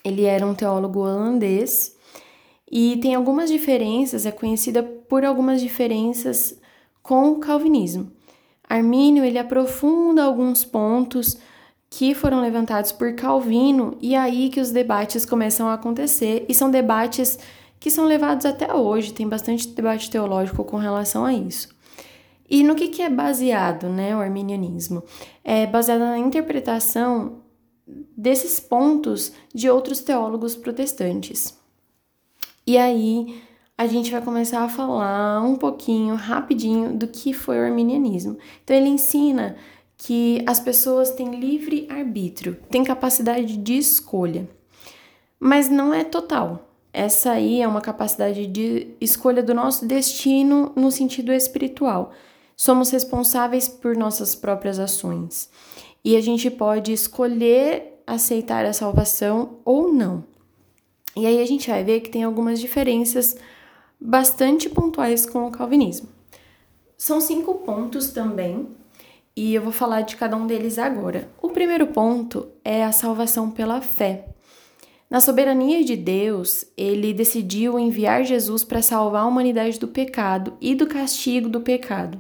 Ele 0.04 0.26
era 0.26 0.46
um 0.46 0.54
teólogo 0.54 1.00
holandês 1.00 1.96
e 2.70 2.98
tem 2.98 3.16
algumas 3.16 3.50
diferenças, 3.50 4.26
é 4.26 4.32
conhecida 4.32 4.84
por 4.84 5.24
algumas 5.24 5.62
diferenças 5.62 6.60
com 7.02 7.32
o 7.32 7.40
calvinismo. 7.40 8.12
Armínio 8.68 9.24
ele 9.24 9.40
aprofunda 9.40 10.26
alguns 10.26 10.66
pontos 10.66 11.38
que 11.90 12.14
foram 12.14 12.42
levantados 12.42 12.92
por 12.92 13.16
Calvino 13.16 13.98
e 14.02 14.14
é 14.14 14.20
aí 14.20 14.50
que 14.50 14.60
os 14.60 14.72
debates 14.72 15.26
começam 15.26 15.70
a 15.70 15.76
acontecer 15.76 16.46
e 16.50 16.54
são 16.54 16.70
debates 16.70 17.40
que 17.80 17.90
são 17.90 18.04
levados 18.04 18.46
até 18.46 18.74
hoje, 18.74 19.14
tem 19.14 19.26
bastante 19.26 19.70
debate 19.70 20.12
teológico 20.12 20.66
com 20.66 20.76
relação 20.76 21.24
a 21.24 21.32
isso. 21.34 21.70
E 22.50 22.64
no 22.64 22.76
que, 22.76 22.88
que 22.88 23.02
é 23.02 23.10
baseado 23.10 23.90
né, 23.90 24.16
o 24.16 24.20
arminianismo? 24.20 25.04
É 25.44 25.66
baseado 25.66 26.00
na 26.00 26.18
interpretação 26.18 27.42
desses 28.16 28.60
pontos 28.60 29.32
de 29.54 29.70
outros 29.70 30.00
teólogos 30.00 30.56
protestantes. 30.56 31.58
E 32.66 32.78
aí 32.78 33.42
a 33.78 33.86
gente 33.86 34.12
vai 34.12 34.22
começar 34.22 34.64
a 34.64 34.70
falar 34.70 35.42
um 35.42 35.56
pouquinho, 35.56 36.16
rapidinho, 36.16 36.98
do 36.98 37.08
que 37.08 37.32
foi 37.32 37.60
o 37.60 37.64
arminianismo. 37.64 38.38
Então 38.64 38.76
ele 38.76 38.90
ensina 38.90 39.56
que 39.96 40.44
as 40.46 40.60
pessoas 40.60 41.12
têm 41.12 41.40
livre 41.40 41.88
arbítrio, 41.90 42.58
têm 42.70 42.84
capacidade 42.84 43.58
de 43.58 43.78
escolha, 43.78 44.50
mas 45.40 45.70
não 45.70 45.94
é 45.94 46.04
total. 46.04 46.68
Essa 46.92 47.32
aí 47.32 47.62
é 47.62 47.68
uma 47.68 47.82
capacidade 47.82 48.48
de 48.48 48.88
escolha 49.00 49.44
do 49.44 49.54
nosso 49.54 49.86
destino 49.86 50.72
no 50.76 50.92
sentido 50.92 51.32
espiritual. 51.32 52.12
Somos 52.58 52.90
responsáveis 52.90 53.68
por 53.68 53.96
nossas 53.96 54.34
próprias 54.34 54.80
ações 54.80 55.48
e 56.04 56.16
a 56.16 56.22
gente 56.22 56.50
pode 56.50 56.92
escolher 56.92 58.02
aceitar 58.08 58.66
a 58.66 58.74
salvação 58.74 59.60
ou 59.64 59.94
não. 59.94 60.24
E 61.16 61.28
aí 61.28 61.40
a 61.40 61.46
gente 61.46 61.70
vai 61.70 61.84
ver 61.84 62.02
que 62.02 62.10
tem 62.10 62.24
algumas 62.24 62.60
diferenças 62.60 63.38
bastante 64.02 64.70
pontuais 64.70 65.24
com 65.24 65.46
o 65.46 65.52
calvinismo. 65.52 66.10
São 66.98 67.22
cinco 67.22 67.56
pontos 67.56 68.10
também, 68.10 68.68
e 69.36 69.54
eu 69.54 69.62
vou 69.62 69.72
falar 69.72 70.02
de 70.02 70.16
cada 70.16 70.36
um 70.36 70.48
deles 70.48 70.80
agora. 70.80 71.30
O 71.40 71.50
primeiro 71.50 71.86
ponto 71.88 72.48
é 72.66 72.84
a 72.84 72.92
salvação 72.92 73.52
pela 73.52 73.82
fé. 73.82 74.30
Na 75.08 75.20
soberania 75.20 75.84
de 75.84 75.96
Deus, 75.96 76.66
ele 76.76 77.14
decidiu 77.14 77.78
enviar 77.78 78.24
Jesus 78.24 78.64
para 78.64 78.82
salvar 78.82 79.22
a 79.22 79.28
humanidade 79.28 79.80
do 79.80 79.88
pecado 79.88 80.58
e 80.60 80.74
do 80.74 80.88
castigo 80.88 81.50
do 81.50 81.62
pecado. 81.62 82.20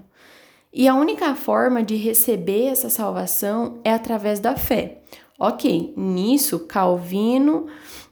E 0.72 0.88
a 0.88 0.96
única 0.96 1.34
forma 1.36 1.82
de 1.84 1.96
receber 1.96 2.68
essa 2.68 2.90
salvação 2.90 3.80
é 3.84 3.92
através 3.94 4.40
da 4.40 4.56
fé. 4.56 5.02
Ok, 5.40 5.94
nisso 5.96 6.60
Calvino, 6.62 7.68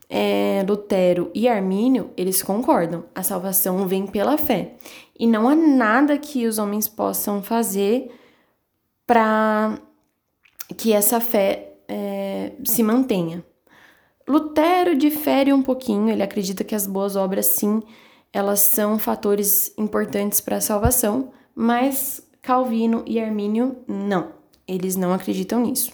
é, 0.10 0.64
Lutero 0.68 1.32
e 1.34 1.48
Armínio 1.48 2.12
eles 2.16 2.42
concordam. 2.44 3.06
A 3.14 3.24
salvação 3.24 3.88
vem 3.88 4.06
pela 4.06 4.38
fé 4.38 4.76
e 5.18 5.26
não 5.26 5.48
há 5.48 5.56
nada 5.56 6.18
que 6.18 6.46
os 6.46 6.58
homens 6.58 6.88
possam 6.88 7.42
fazer 7.42 8.12
para 9.08 9.80
que 10.78 10.94
essa 10.94 11.20
fé 11.20 11.74
é, 11.88 12.54
se 12.64 12.84
mantenha. 12.84 13.44
Lutero 14.28 14.96
difere 14.96 15.54
um 15.54 15.62
pouquinho, 15.62 16.10
ele 16.10 16.24
acredita 16.24 16.64
que 16.64 16.74
as 16.74 16.88
boas 16.88 17.16
obras, 17.16 17.46
sim, 17.46 17.84
elas 18.34 18.60
são 18.60 18.98
fatores 18.98 19.72
importantes 19.78 20.42
para 20.42 20.58
a 20.58 20.62
salvação, 20.62 21.32
mas 21.54 22.25
Calvino 22.46 23.04
e 23.08 23.20
Armínio 23.20 23.78
não, 23.88 24.30
eles 24.68 24.96
não 24.96 25.12
acreditam 25.12 25.62
nisso. 25.62 25.92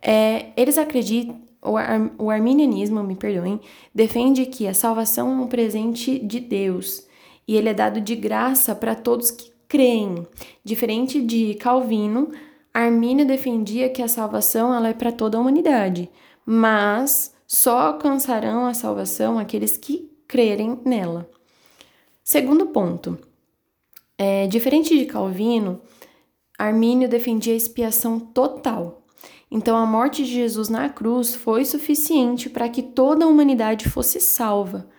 É, 0.00 0.52
eles 0.56 0.78
acreditam, 0.78 1.40
o, 1.60 1.76
ar, 1.76 2.12
o 2.18 2.30
arminianismo, 2.30 3.02
me 3.02 3.16
perdoem, 3.16 3.60
defende 3.92 4.46
que 4.46 4.68
a 4.68 4.72
salvação 4.72 5.28
é 5.28 5.34
um 5.42 5.48
presente 5.48 6.20
de 6.20 6.38
Deus 6.38 7.04
e 7.48 7.56
ele 7.56 7.68
é 7.68 7.74
dado 7.74 8.00
de 8.00 8.14
graça 8.14 8.76
para 8.76 8.94
todos 8.94 9.32
que 9.32 9.50
creem. 9.66 10.24
Diferente 10.64 11.20
de 11.20 11.54
Calvino, 11.54 12.30
Armínio 12.72 13.26
defendia 13.26 13.90
que 13.90 14.02
a 14.02 14.08
salvação 14.08 14.72
ela 14.72 14.86
é 14.86 14.94
para 14.94 15.10
toda 15.10 15.36
a 15.36 15.40
humanidade, 15.40 16.08
mas 16.46 17.34
só 17.44 17.76
alcançarão 17.80 18.66
a 18.66 18.74
salvação 18.74 19.36
aqueles 19.36 19.76
que 19.76 20.08
crerem 20.28 20.78
nela. 20.84 21.28
Segundo 22.22 22.66
ponto, 22.68 23.18
é, 24.22 24.46
diferente 24.46 24.98
de 24.98 25.06
Calvino, 25.06 25.80
Armínio 26.58 27.08
defendia 27.08 27.54
a 27.54 27.56
expiação 27.56 28.20
total. 28.20 29.02
Então, 29.50 29.74
a 29.78 29.86
morte 29.86 30.22
de 30.22 30.30
Jesus 30.30 30.68
na 30.68 30.90
cruz 30.90 31.34
foi 31.34 31.64
suficiente 31.64 32.50
para 32.50 32.68
que 32.68 32.82
toda 32.82 33.24
a 33.24 33.28
humanidade 33.28 33.88
fosse 33.88 34.20
salva. 34.20 34.90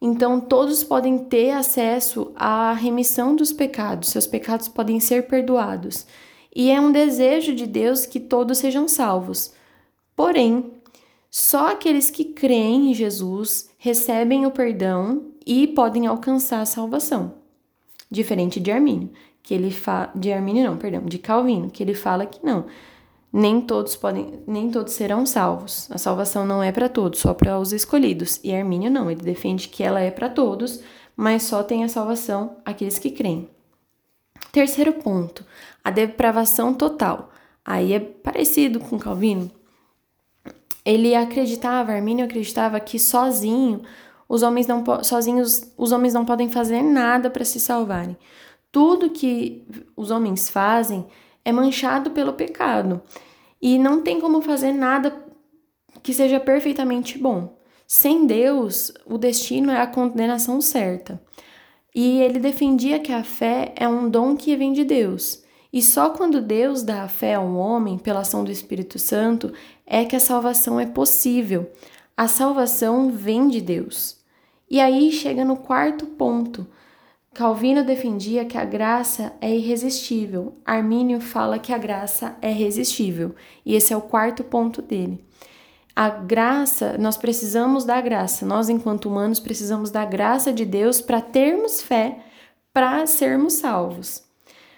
Então, 0.00 0.40
todos 0.40 0.84
podem 0.84 1.18
ter 1.18 1.50
acesso 1.50 2.30
à 2.36 2.72
remissão 2.72 3.34
dos 3.34 3.52
pecados, 3.52 4.10
seus 4.10 4.28
pecados 4.28 4.68
podem 4.68 5.00
ser 5.00 5.26
perdoados. 5.26 6.06
E 6.54 6.70
é 6.70 6.80
um 6.80 6.92
desejo 6.92 7.52
de 7.52 7.66
Deus 7.66 8.06
que 8.06 8.20
todos 8.20 8.58
sejam 8.58 8.86
salvos. 8.86 9.52
Porém, 10.14 10.74
só 11.28 11.72
aqueles 11.72 12.08
que 12.08 12.24
creem 12.24 12.92
em 12.92 12.94
Jesus 12.94 13.68
recebem 13.78 14.46
o 14.46 14.52
perdão 14.52 15.32
e 15.44 15.66
podem 15.66 16.06
alcançar 16.06 16.60
a 16.60 16.66
salvação. 16.66 17.39
Diferente 18.10 18.58
de 18.58 18.70
Armínio, 18.70 19.10
que 19.42 19.54
ele 19.54 19.70
fala 19.70 20.10
de 20.14 20.32
Armínio 20.32 20.64
não, 20.64 20.76
perdão, 20.76 21.04
de 21.04 21.18
Calvino, 21.18 21.70
que 21.70 21.82
ele 21.82 21.94
fala 21.94 22.26
que 22.26 22.44
não. 22.44 22.66
Nem 23.32 23.60
todos 23.60 23.94
podem, 23.94 24.40
nem 24.46 24.70
todos 24.70 24.92
serão 24.92 25.24
salvos. 25.24 25.88
A 25.90 25.98
salvação 25.98 26.44
não 26.44 26.62
é 26.62 26.72
para 26.72 26.88
todos, 26.88 27.20
só 27.20 27.32
para 27.32 27.58
os 27.58 27.72
escolhidos. 27.72 28.40
E 28.42 28.52
Armínio 28.52 28.90
não, 28.90 29.10
ele 29.10 29.22
defende 29.22 29.68
que 29.68 29.84
ela 29.84 30.00
é 30.00 30.10
para 30.10 30.28
todos, 30.28 30.82
mas 31.16 31.44
só 31.44 31.62
tem 31.62 31.84
a 31.84 31.88
salvação 31.88 32.56
aqueles 32.64 32.98
que 32.98 33.10
creem. 33.10 33.48
Terceiro 34.50 34.94
ponto, 34.94 35.44
a 35.84 35.90
depravação 35.90 36.74
total. 36.74 37.30
Aí 37.64 37.92
é 37.92 38.00
parecido 38.00 38.80
com 38.80 38.98
Calvino, 38.98 39.50
ele 40.84 41.14
acreditava, 41.14 41.92
Armínio 41.92 42.24
acreditava 42.24 42.80
que 42.80 42.98
sozinho 42.98 43.82
os 44.30 44.44
homens 44.44 44.68
não 44.68 44.84
sozinhos 45.02 45.72
os 45.76 45.90
homens 45.90 46.14
não 46.14 46.24
podem 46.24 46.48
fazer 46.48 46.82
nada 46.82 47.28
para 47.28 47.44
se 47.44 47.58
salvarem. 47.58 48.16
Tudo 48.70 49.10
que 49.10 49.66
os 49.96 50.12
homens 50.12 50.48
fazem 50.48 51.04
é 51.44 51.50
manchado 51.50 52.12
pelo 52.12 52.34
pecado 52.34 53.02
e 53.60 53.76
não 53.76 54.02
tem 54.02 54.20
como 54.20 54.40
fazer 54.40 54.72
nada 54.72 55.26
que 56.00 56.14
seja 56.14 56.38
perfeitamente 56.38 57.18
bom. 57.18 57.58
Sem 57.88 58.24
Deus, 58.24 58.92
o 59.04 59.18
destino 59.18 59.72
é 59.72 59.80
a 59.80 59.86
condenação 59.88 60.60
certa. 60.60 61.20
E 61.92 62.20
ele 62.20 62.38
defendia 62.38 63.00
que 63.00 63.12
a 63.12 63.24
fé 63.24 63.74
é 63.74 63.88
um 63.88 64.08
dom 64.08 64.36
que 64.36 64.54
vem 64.54 64.72
de 64.72 64.84
Deus. 64.84 65.42
E 65.72 65.82
só 65.82 66.10
quando 66.10 66.40
Deus 66.40 66.84
dá 66.84 67.02
a 67.02 67.08
fé 67.08 67.34
a 67.34 67.40
um 67.40 67.56
homem, 67.56 67.98
pela 67.98 68.20
ação 68.20 68.44
do 68.44 68.52
Espírito 68.52 68.96
Santo, 68.96 69.52
é 69.84 70.04
que 70.04 70.14
a 70.14 70.20
salvação 70.20 70.78
é 70.78 70.86
possível. 70.86 71.68
A 72.16 72.28
salvação 72.28 73.10
vem 73.10 73.48
de 73.48 73.60
Deus. 73.60 74.19
E 74.70 74.80
aí 74.80 75.10
chega 75.10 75.44
no 75.44 75.56
quarto 75.56 76.06
ponto. 76.06 76.66
Calvino 77.34 77.84
defendia 77.84 78.44
que 78.44 78.56
a 78.56 78.64
graça 78.64 79.32
é 79.40 79.54
irresistível. 79.54 80.54
Armínio 80.64 81.20
fala 81.20 81.58
que 81.58 81.72
a 81.72 81.78
graça 81.78 82.36
é 82.40 82.50
resistível. 82.50 83.34
E 83.66 83.74
esse 83.74 83.92
é 83.92 83.96
o 83.96 84.00
quarto 84.00 84.44
ponto 84.44 84.80
dele. 84.80 85.24
A 85.94 86.08
graça, 86.08 86.96
nós 86.98 87.16
precisamos 87.16 87.84
da 87.84 88.00
graça. 88.00 88.46
Nós, 88.46 88.68
enquanto 88.68 89.06
humanos, 89.06 89.40
precisamos 89.40 89.90
da 89.90 90.04
graça 90.04 90.52
de 90.52 90.64
Deus 90.64 91.00
para 91.00 91.20
termos 91.20 91.82
fé, 91.82 92.20
para 92.72 93.06
sermos 93.06 93.54
salvos. 93.54 94.22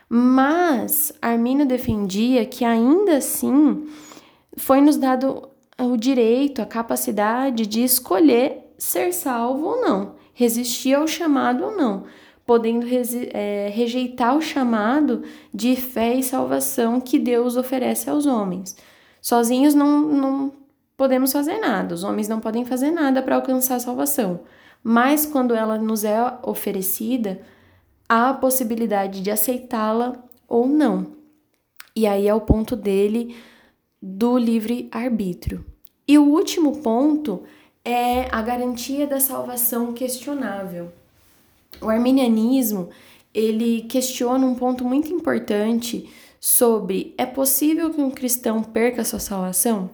Mas 0.08 1.12
Armínio 1.20 1.66
defendia 1.66 2.44
que 2.44 2.64
ainda 2.64 3.16
assim 3.16 3.86
foi 4.56 4.80
nos 4.80 4.96
dado 4.96 5.48
o 5.78 5.96
direito, 5.96 6.60
a 6.60 6.66
capacidade 6.66 7.66
de 7.66 7.82
escolher 7.82 8.61
ser 8.78 9.12
salvo 9.12 9.66
ou 9.66 9.80
não, 9.80 10.14
resistir 10.34 10.94
ao 10.94 11.06
chamado 11.06 11.64
ou 11.64 11.76
não, 11.76 12.04
podendo 12.46 12.86
é, 13.32 13.70
rejeitar 13.72 14.36
o 14.36 14.42
chamado 14.42 15.22
de 15.52 15.76
fé 15.76 16.14
e 16.14 16.22
salvação 16.22 17.00
que 17.00 17.18
Deus 17.18 17.56
oferece 17.56 18.10
aos 18.10 18.26
homens. 18.26 18.76
Sozinhos 19.20 19.74
não, 19.74 20.00
não 20.00 20.52
podemos 20.96 21.32
fazer 21.32 21.58
nada, 21.58 21.94
os 21.94 22.04
homens 22.04 22.28
não 22.28 22.40
podem 22.40 22.64
fazer 22.64 22.90
nada 22.90 23.22
para 23.22 23.36
alcançar 23.36 23.76
a 23.76 23.80
salvação, 23.80 24.40
mas 24.82 25.24
quando 25.24 25.54
ela 25.54 25.78
nos 25.78 26.04
é 26.04 26.18
oferecida, 26.42 27.40
há 28.08 28.30
a 28.30 28.34
possibilidade 28.34 29.20
de 29.20 29.30
aceitá-la 29.30 30.12
ou 30.48 30.66
não. 30.66 31.12
E 31.94 32.06
aí 32.06 32.26
é 32.26 32.34
o 32.34 32.40
ponto 32.40 32.74
dele 32.74 33.36
do 34.00 34.36
livre 34.36 34.88
arbítrio. 34.90 35.64
E 36.06 36.18
o 36.18 36.24
último 36.24 36.82
ponto 36.82 37.44
é 37.84 38.28
a 38.30 38.40
garantia 38.42 39.06
da 39.06 39.20
salvação 39.20 39.92
questionável. 39.92 40.92
O 41.80 41.88
arminianismo, 41.88 42.90
ele 43.34 43.82
questiona 43.82 44.46
um 44.46 44.54
ponto 44.54 44.84
muito 44.84 45.12
importante 45.12 46.08
sobre 46.40 47.14
é 47.16 47.24
possível 47.24 47.90
que 47.90 48.00
um 48.00 48.10
cristão 48.10 48.62
perca 48.62 49.04
sua 49.04 49.18
salvação? 49.18 49.90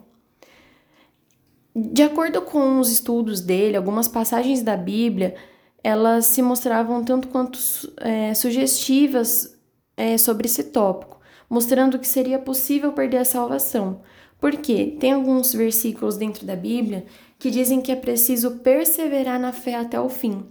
De 1.75 2.01
acordo 2.01 2.41
com 2.41 2.79
os 2.79 2.91
estudos 2.91 3.41
dele, 3.41 3.77
algumas 3.77 4.07
passagens 4.07 4.61
da 4.61 4.75
Bíblia 4.75 5.35
elas 5.83 6.25
se 6.25 6.41
mostravam 6.41 7.03
tanto 7.03 7.29
quanto 7.29 7.57
é, 7.97 8.33
sugestivas 8.33 9.57
é, 9.95 10.17
sobre 10.17 10.45
esse 10.45 10.65
tópico, 10.65 11.19
mostrando 11.49 11.99
que 11.99 12.07
seria 12.07 12.37
possível 12.37 12.91
perder 12.91 13.17
a 13.17 13.25
salvação. 13.25 14.01
Porque 14.39 14.97
tem 14.99 15.13
alguns 15.13 15.53
versículos 15.53 16.17
dentro 16.17 16.45
da 16.45 16.55
Bíblia 16.55 17.05
que 17.39 17.49
dizem 17.49 17.81
que 17.81 17.91
é 17.91 17.95
preciso 17.95 18.57
perseverar 18.57 19.39
na 19.39 19.53
fé 19.53 19.75
até 19.75 19.99
o 19.99 20.09
fim. 20.09 20.45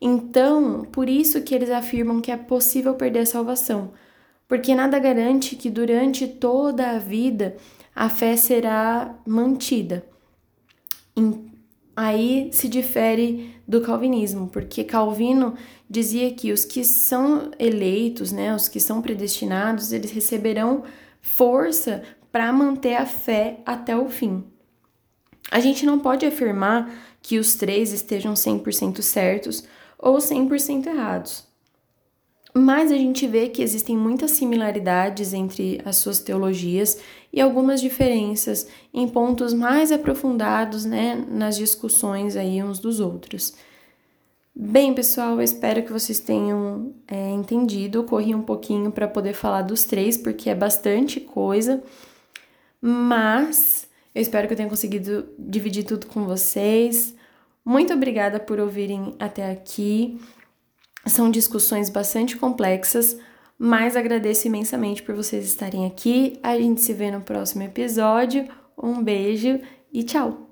Então, 0.00 0.84
por 0.90 1.08
isso 1.08 1.42
que 1.42 1.54
eles 1.54 1.70
afirmam 1.70 2.20
que 2.20 2.30
é 2.30 2.36
possível 2.36 2.94
perder 2.94 3.20
a 3.20 3.26
salvação, 3.26 3.92
porque 4.48 4.74
nada 4.74 4.98
garante 4.98 5.56
que 5.56 5.68
durante 5.68 6.26
toda 6.26 6.90
a 6.90 6.98
vida 6.98 7.56
a 7.94 8.08
fé 8.08 8.36
será 8.36 9.14
mantida. 9.26 10.04
Aí 11.94 12.48
se 12.52 12.68
difere 12.68 13.54
do 13.68 13.82
calvinismo, 13.82 14.48
porque 14.48 14.82
Calvino 14.82 15.54
dizia 15.88 16.32
que 16.32 16.50
os 16.50 16.64
que 16.64 16.84
são 16.84 17.50
eleitos, 17.58 18.32
né, 18.32 18.54
os 18.54 18.66
que 18.66 18.80
são 18.80 19.02
predestinados, 19.02 19.92
eles 19.92 20.10
receberão 20.10 20.84
força 21.20 22.02
para 22.30 22.50
manter 22.50 22.94
a 22.94 23.04
fé 23.04 23.60
até 23.66 23.94
o 23.94 24.08
fim. 24.08 24.51
A 25.52 25.60
gente 25.60 25.84
não 25.84 25.98
pode 25.98 26.24
afirmar 26.24 26.90
que 27.20 27.38
os 27.38 27.54
três 27.54 27.92
estejam 27.92 28.32
100% 28.32 29.02
certos 29.02 29.62
ou 29.98 30.16
100% 30.16 30.86
errados. 30.86 31.44
Mas 32.54 32.90
a 32.90 32.96
gente 32.96 33.26
vê 33.26 33.50
que 33.50 33.62
existem 33.62 33.94
muitas 33.94 34.30
similaridades 34.30 35.34
entre 35.34 35.78
as 35.84 35.96
suas 35.96 36.20
teologias 36.20 36.98
e 37.30 37.38
algumas 37.38 37.82
diferenças 37.82 38.66
em 38.94 39.06
pontos 39.06 39.52
mais 39.52 39.92
aprofundados, 39.92 40.86
né, 40.86 41.22
nas 41.28 41.58
discussões 41.58 42.34
aí 42.34 42.62
uns 42.62 42.78
dos 42.78 42.98
outros. 42.98 43.54
Bem, 44.54 44.94
pessoal, 44.94 45.32
eu 45.32 45.42
espero 45.42 45.82
que 45.82 45.92
vocês 45.92 46.18
tenham 46.18 46.94
é, 47.06 47.30
entendido. 47.30 48.04
Corri 48.04 48.34
um 48.34 48.42
pouquinho 48.42 48.90
para 48.90 49.06
poder 49.06 49.34
falar 49.34 49.60
dos 49.60 49.84
três, 49.84 50.16
porque 50.16 50.48
é 50.48 50.54
bastante 50.54 51.20
coisa, 51.20 51.82
mas 52.80 53.91
eu 54.14 54.20
espero 54.20 54.46
que 54.46 54.52
eu 54.52 54.56
tenha 54.56 54.68
conseguido 54.68 55.28
dividir 55.38 55.84
tudo 55.84 56.06
com 56.06 56.24
vocês. 56.24 57.14
Muito 57.64 57.92
obrigada 57.92 58.38
por 58.38 58.60
ouvirem 58.60 59.14
até 59.18 59.50
aqui. 59.50 60.20
São 61.06 61.30
discussões 61.30 61.88
bastante 61.88 62.36
complexas, 62.36 63.18
mas 63.58 63.96
agradeço 63.96 64.46
imensamente 64.46 65.02
por 65.02 65.14
vocês 65.14 65.44
estarem 65.44 65.86
aqui. 65.86 66.38
A 66.42 66.56
gente 66.58 66.80
se 66.80 66.92
vê 66.92 67.10
no 67.10 67.20
próximo 67.20 67.62
episódio. 67.62 68.46
Um 68.76 69.02
beijo 69.02 69.60
e 69.92 70.02
tchau! 70.02 70.51